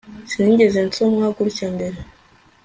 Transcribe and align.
Sinigeze 0.31 0.79
nsomwa 0.87 1.27
gutya 1.37 1.67
mbere 1.75 1.97